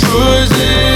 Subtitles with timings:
[0.00, 0.95] choosing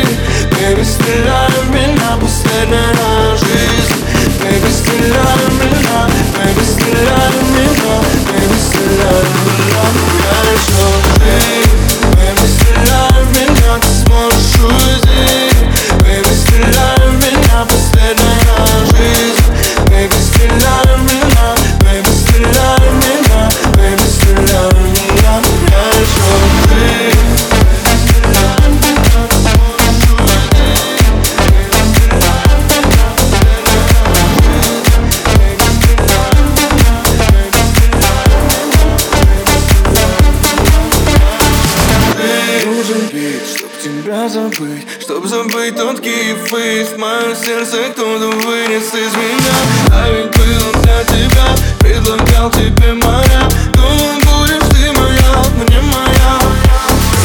[42.67, 46.89] нужен бит, чтоб тебя забыть Чтоб забыть тонкий фейс.
[46.97, 49.57] Мое сердце кто-то вынес из меня.
[49.93, 51.47] А ведь был для тебя
[51.81, 53.49] Предлагал тебе моря.
[53.75, 56.39] Думал, будешь ты моя, но не моя.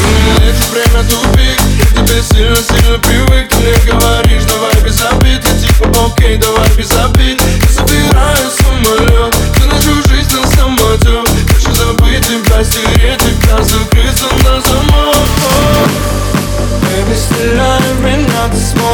[0.08, 3.48] И летит время тупик Я тебе сильно-сильно привык.
[3.48, 7.15] Ты мне говоришь, давай без обид Я типа, окей, давай без обид.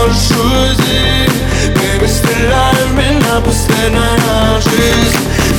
[0.02, 1.32] прошу здесь
[1.74, 5.18] Baby, стреляй в меня, пусть на жизнь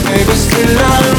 [0.10, 1.13] Baby, стреляй